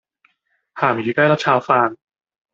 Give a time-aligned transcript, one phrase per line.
[0.73, 1.95] 咸魚雞粒炒飯